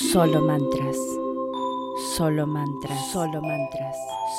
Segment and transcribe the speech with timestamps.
[0.00, 0.96] Solo mantras.
[2.16, 3.12] Solo mantras.
[3.12, 3.96] Solo mantras.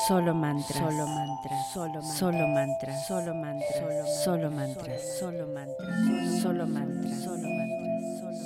[0.08, 0.80] Solo mantras.
[0.80, 1.72] Solo mantras.
[1.72, 3.08] Solo solo mantras.
[3.08, 4.24] Solo mantras.
[4.24, 5.20] Solo mantras.
[5.20, 5.94] Solo mantras.
[6.42, 6.66] Solo mantras.
[6.66, 7.22] Solo mantras.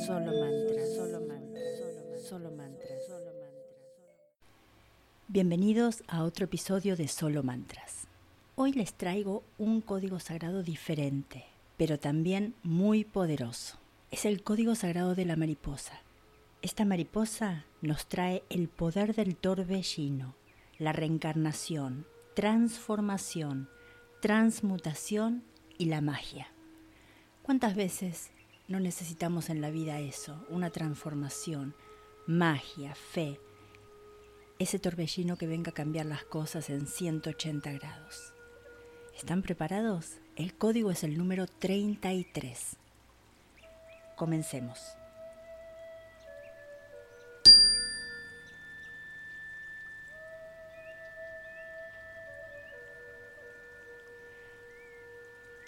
[0.06, 0.94] Solo mantras.
[0.94, 2.28] Solo mantras.
[2.28, 3.08] Solo mantras.
[3.08, 3.52] Solo mantras.
[5.30, 8.08] Bienvenidos a otro episodio de Solo Mantras.
[8.56, 11.46] Hoy les traigo un código sagrado diferente,
[11.78, 13.78] pero también muy poderoso.
[14.12, 16.02] Es el código sagrado de la mariposa.
[16.66, 20.34] Esta mariposa nos trae el poder del torbellino,
[20.80, 23.70] la reencarnación, transformación,
[24.20, 25.44] transmutación
[25.78, 26.48] y la magia.
[27.44, 28.32] ¿Cuántas veces
[28.68, 30.44] no necesitamos en la vida eso?
[30.50, 31.76] Una transformación,
[32.26, 33.40] magia, fe,
[34.58, 38.34] ese torbellino que venga a cambiar las cosas en 180 grados.
[39.16, 40.18] ¿Están preparados?
[40.36, 42.76] El código es el número 33.
[44.16, 44.98] Comencemos.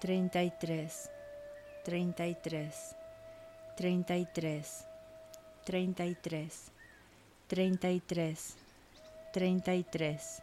[0.00, 1.10] 33,
[1.84, 2.50] 33,
[3.76, 4.86] 33,
[5.76, 6.72] 33,
[7.48, 8.56] 33,
[9.32, 10.42] 33,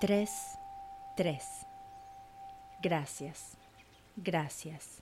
[0.00, 0.28] 3,
[1.16, 1.66] 3.
[2.82, 3.56] Gracias,
[4.16, 5.00] gracias,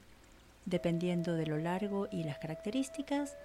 [0.67, 3.37] dependiendo de lo largo y las características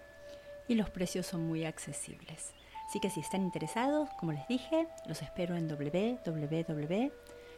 [0.67, 2.53] y los precios son muy accesibles.
[2.87, 7.11] Así que si están interesados, como les dije, los espero en www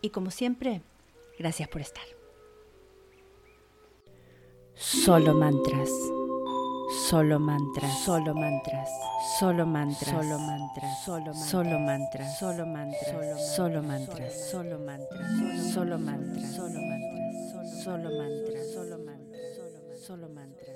[0.00, 0.82] Y como siempre,
[1.38, 2.04] gracias por estar.
[4.74, 5.90] Solo mantras.
[6.88, 8.88] Solo mantras, solo mantras,
[9.40, 15.98] solo mantras, solo mantras, solo mantras, solo mantras, solo mantras, solo mantras, solo mantras, solo
[15.98, 19.58] mantras, solo mantras, solo mantras, solo mantras,
[20.06, 20.75] solo mantras.